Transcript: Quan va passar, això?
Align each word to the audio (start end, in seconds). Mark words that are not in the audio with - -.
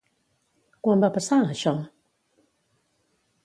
Quan 0.87 1.03
va 1.05 1.11
passar, 1.19 1.39
això? 1.51 1.75